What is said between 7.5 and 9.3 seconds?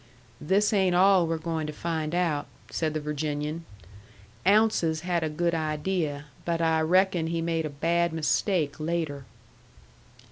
a bad mistake later."